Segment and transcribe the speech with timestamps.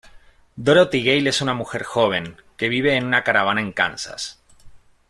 [0.55, 4.41] Dorothy Gale es una joven mujer que vive en una caravana en Kansas.